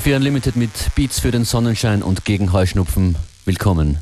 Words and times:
FM4 0.00 0.16
Unlimited 0.16 0.56
mit 0.56 0.94
Beats 0.94 1.20
für 1.20 1.30
den 1.30 1.44
Sonnenschein 1.44 2.02
und 2.02 2.24
gegen 2.24 2.52
Heuschnupfen. 2.52 3.16
Willkommen. 3.44 3.98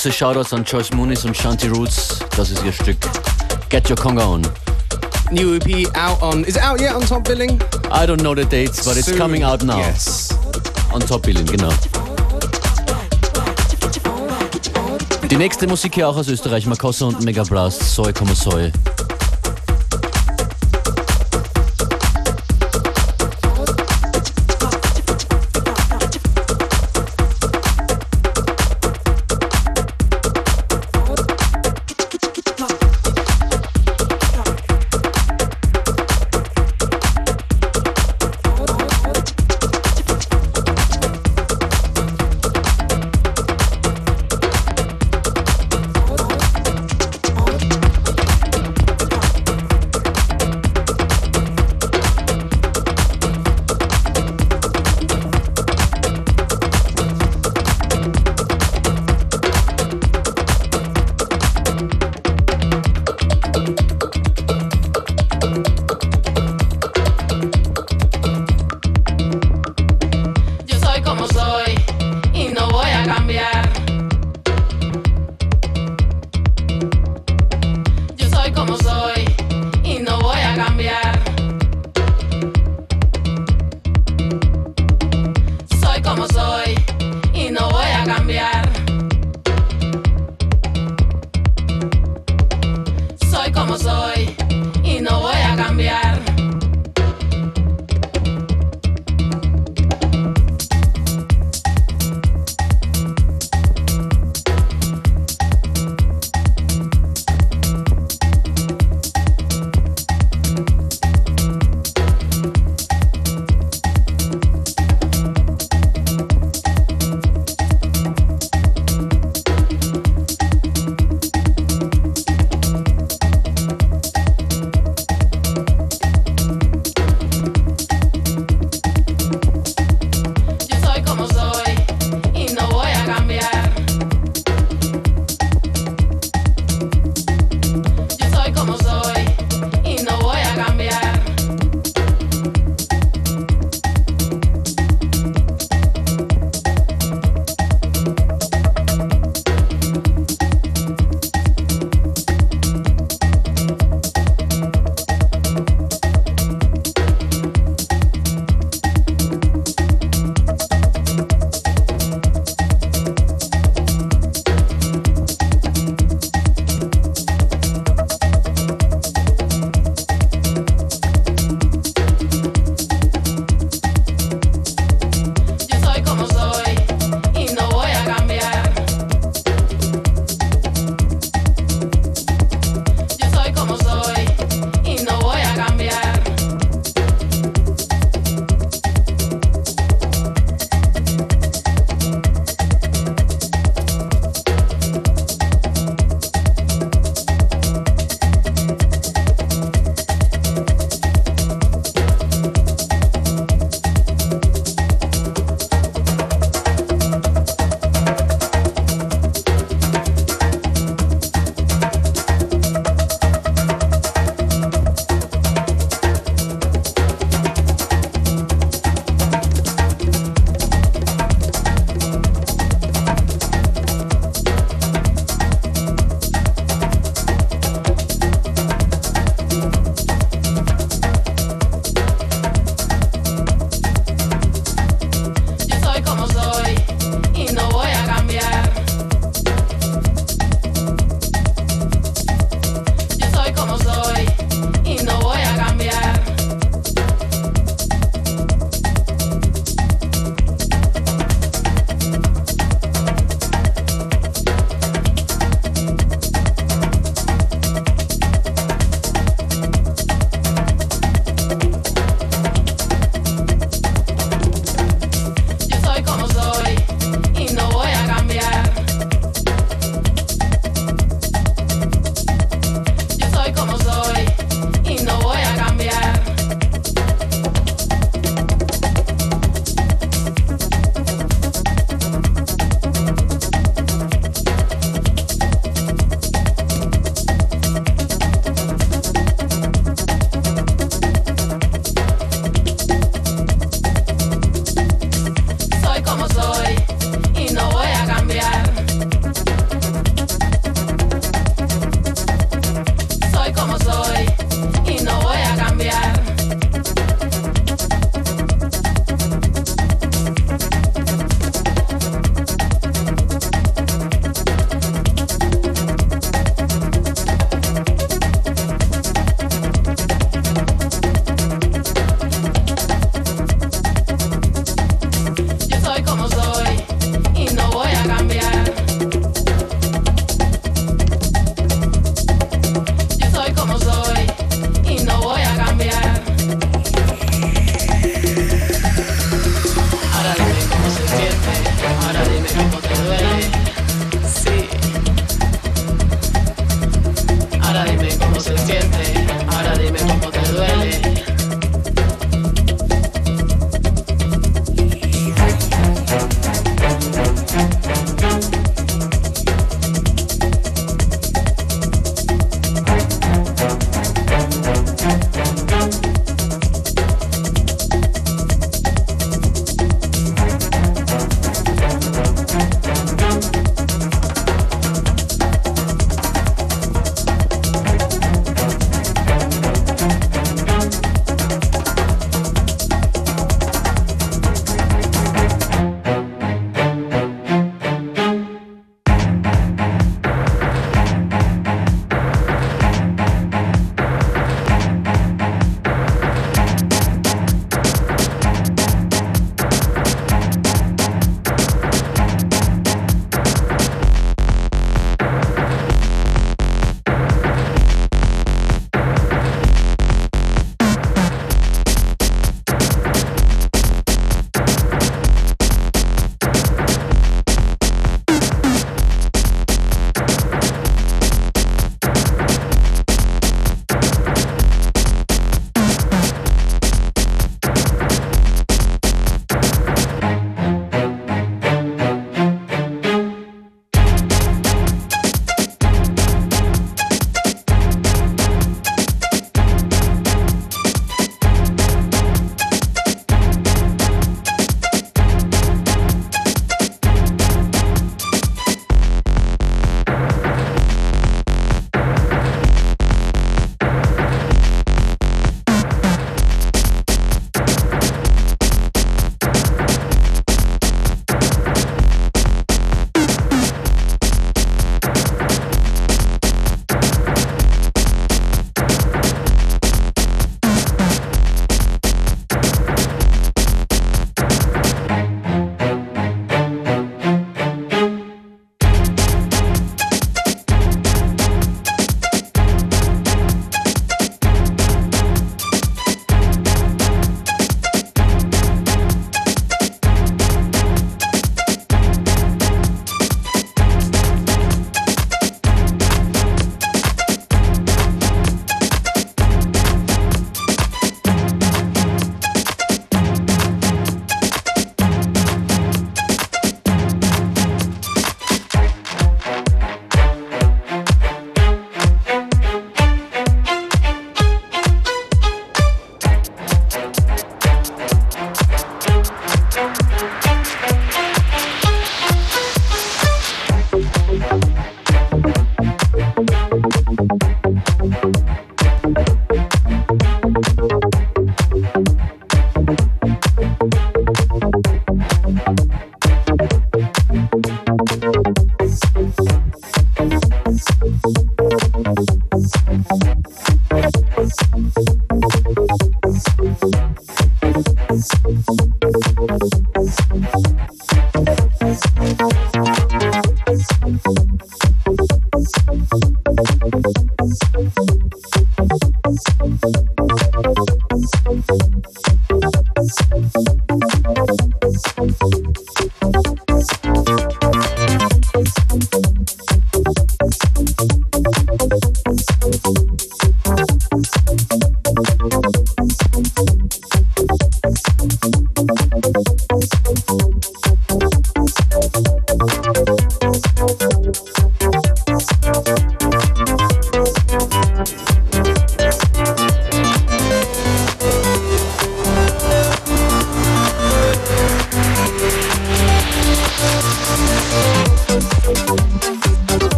Grüße, 0.00 0.12
Shoutouts 0.16 0.54
an 0.54 0.64
Joyce 0.64 0.94
Muniz 0.94 1.26
und 1.26 1.36
Shanti 1.36 1.68
Roots. 1.68 2.20
Das 2.34 2.50
ist 2.50 2.64
ihr 2.64 2.72
Stück. 2.72 2.96
Get 3.68 3.90
Your 3.90 3.96
Conga 3.96 4.24
On. 4.24 4.40
New 5.30 5.56
EP 5.56 5.86
out 5.94 6.22
on. 6.22 6.42
Is 6.44 6.56
it 6.56 6.62
out 6.62 6.80
yet 6.80 6.94
on 6.94 7.02
top 7.02 7.24
billing? 7.24 7.60
I 7.92 8.06
don't 8.06 8.22
know 8.22 8.34
the 8.34 8.46
dates, 8.46 8.82
but 8.86 8.96
it's 8.96 9.08
Soon. 9.08 9.18
coming 9.18 9.42
out 9.42 9.62
now. 9.62 9.76
Yes. 9.76 10.30
On 10.94 11.00
Top 11.00 11.26
Billing, 11.26 11.44
genau. 11.44 11.68
Die 15.30 15.36
nächste 15.36 15.66
Musik 15.66 15.96
hier 15.96 16.08
auch 16.08 16.16
aus 16.16 16.28
Österreich, 16.28 16.64
Makossa 16.64 17.04
und 17.04 17.20
Mega 17.22 17.42
Blast, 17.42 17.82
Soy 17.82 18.14
Soy. 18.34 18.72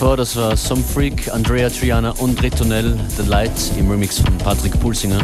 Davor, 0.00 0.16
das 0.16 0.36
war 0.36 0.56
Some 0.56 0.80
Freak, 0.80 1.28
Andrea 1.32 1.68
Triana 1.68 2.10
und 2.18 2.40
Ritonel, 2.40 2.96
The 3.16 3.28
Light 3.28 3.50
im 3.76 3.90
Remix 3.90 4.20
von 4.20 4.38
Patrick 4.38 4.78
Pulsinger. 4.78 5.18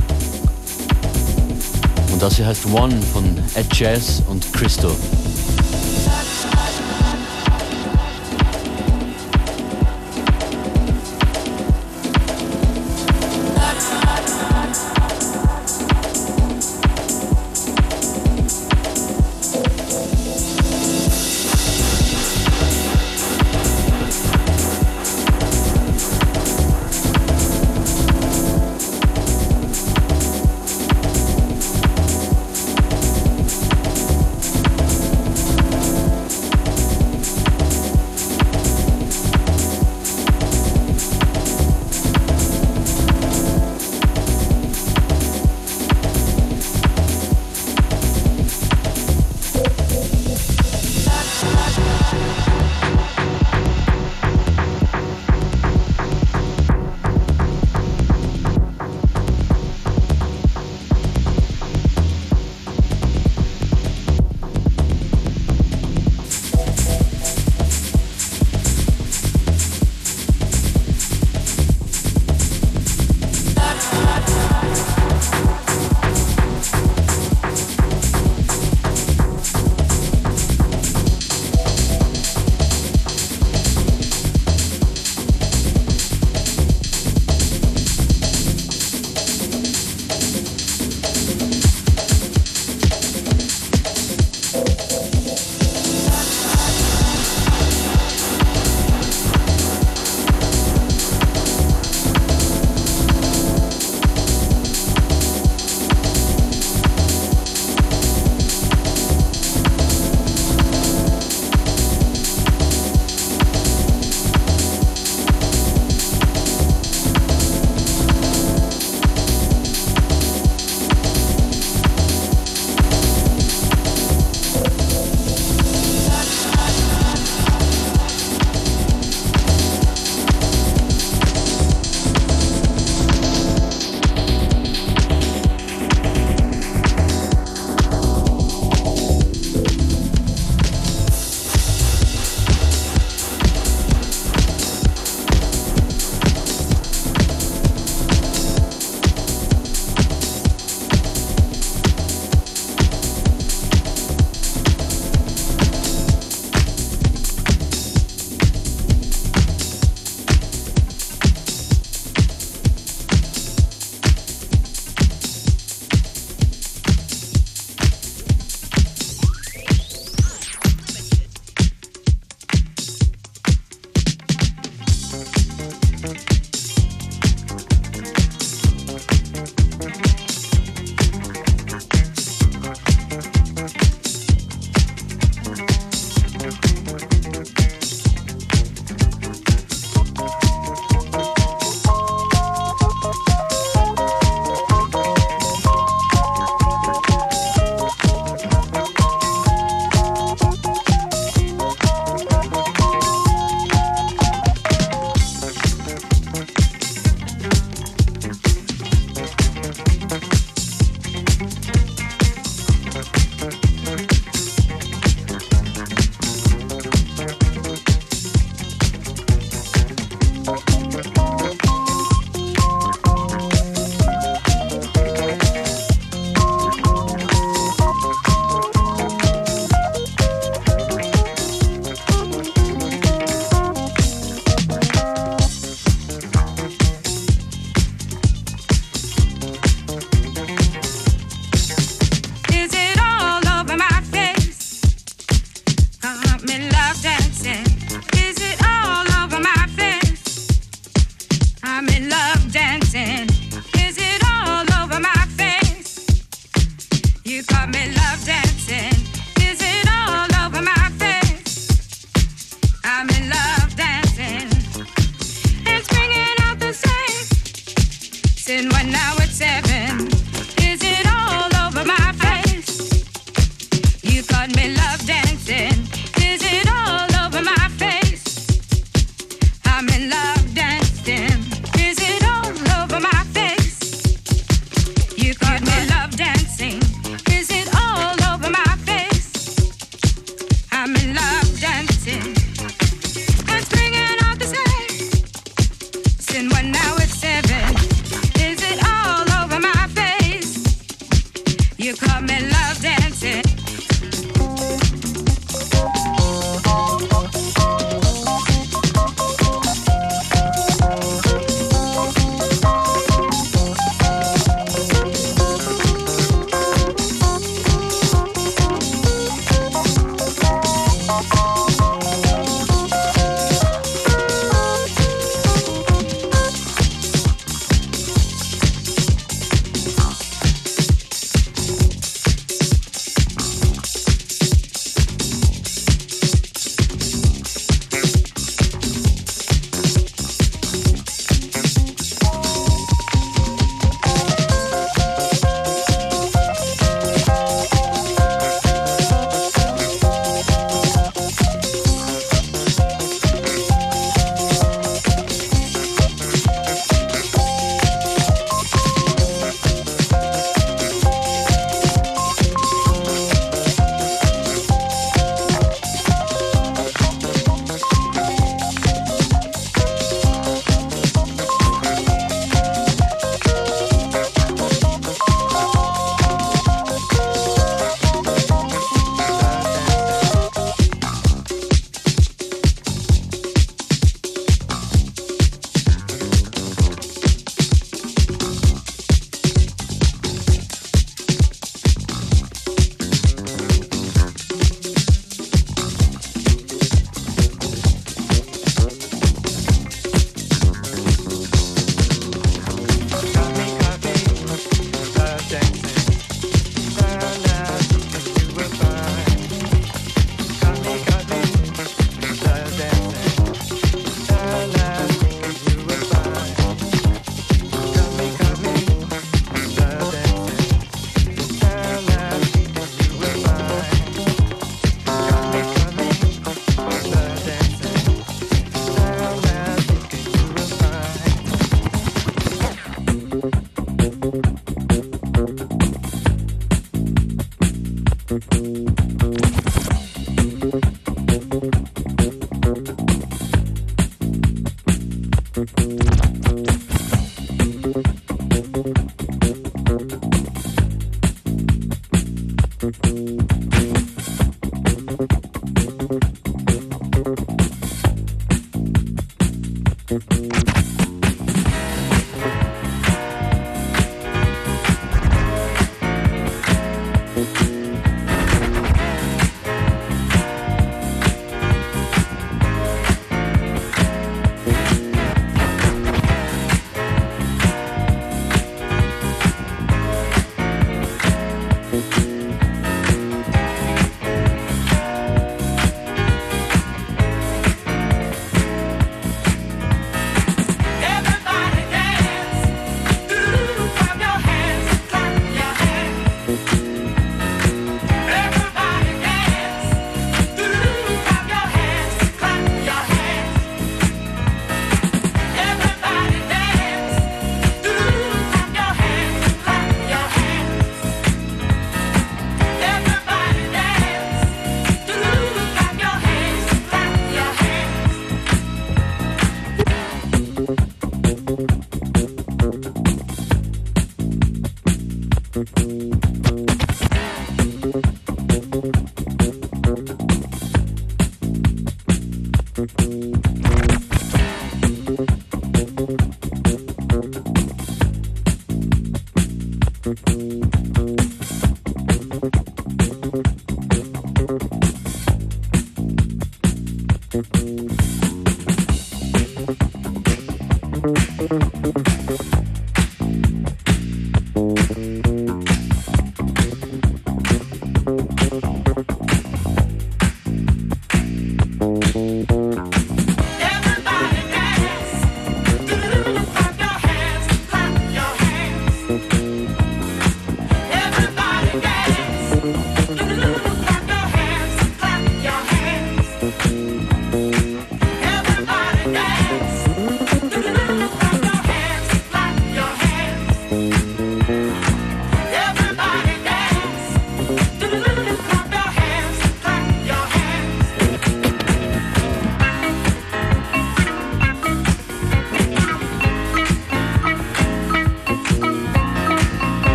Und 2.13 2.21
das 2.21 2.35
hier 2.35 2.47
heißt 2.47 2.67
One 2.67 3.01
von 3.13 3.25
Ed 3.55 3.73
Jazz 3.73 4.21
und 4.29 4.53
Christo. 4.53 4.91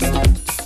Thank 0.00 0.57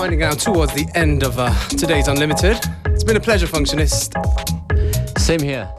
winding 0.00 0.20
down 0.20 0.34
towards 0.34 0.72
the 0.72 0.88
end 0.94 1.22
of 1.22 1.38
uh, 1.38 1.54
today's 1.68 2.08
Unlimited. 2.08 2.58
It's 2.86 3.04
been 3.04 3.18
a 3.18 3.20
pleasure, 3.20 3.46
Functionist. 3.46 4.16
Same 5.18 5.42
here. 5.42 5.70